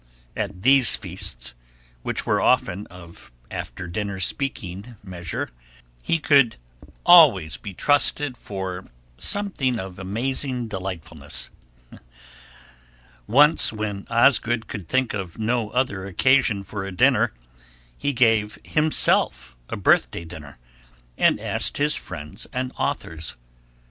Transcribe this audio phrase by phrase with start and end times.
[0.35, 1.53] At these feasts,
[2.01, 5.51] which were often of after dinner speaking measure,
[6.01, 6.55] he could
[7.05, 8.85] always be trusted for
[9.19, 11.51] something of amazing delightfulness.
[13.27, 17.31] Once, when Osgood could think of no other occasion for a dinner,
[17.95, 20.57] he gave himself a birthday dinner,
[21.15, 23.35] and asked his friends and authors.